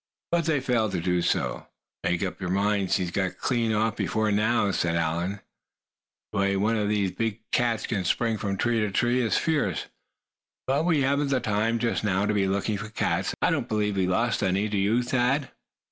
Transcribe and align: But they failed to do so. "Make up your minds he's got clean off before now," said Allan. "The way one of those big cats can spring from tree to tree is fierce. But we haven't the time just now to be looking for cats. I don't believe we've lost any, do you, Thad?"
But 0.31 0.45
they 0.45 0.59
failed 0.61 0.93
to 0.93 0.99
do 0.99 1.21
so. 1.21 1.67
"Make 2.03 2.23
up 2.23 2.41
your 2.41 2.49
minds 2.49 2.95
he's 2.95 3.11
got 3.11 3.37
clean 3.37 3.71
off 3.71 3.95
before 3.97 4.31
now," 4.31 4.71
said 4.71 4.95
Allan. 4.95 5.41
"The 6.31 6.39
way 6.39 6.57
one 6.57 6.75
of 6.75 6.89
those 6.89 7.11
big 7.11 7.41
cats 7.51 7.85
can 7.85 8.03
spring 8.03 8.39
from 8.39 8.57
tree 8.57 8.79
to 8.79 8.89
tree 8.89 9.21
is 9.21 9.37
fierce. 9.37 9.85
But 10.65 10.85
we 10.85 11.01
haven't 11.03 11.27
the 11.27 11.39
time 11.39 11.77
just 11.77 12.03
now 12.03 12.25
to 12.25 12.33
be 12.33 12.47
looking 12.47 12.79
for 12.79 12.89
cats. 12.89 13.35
I 13.43 13.51
don't 13.51 13.69
believe 13.69 13.95
we've 13.95 14.09
lost 14.09 14.41
any, 14.41 14.67
do 14.67 14.75
you, 14.79 15.03
Thad?" 15.03 15.51